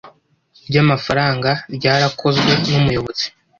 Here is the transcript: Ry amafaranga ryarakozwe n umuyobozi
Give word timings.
Ry 0.67 0.77
amafaranga 0.83 1.49
ryarakozwe 1.75 2.51
n 2.63 2.65
umuyobozi 2.79 3.25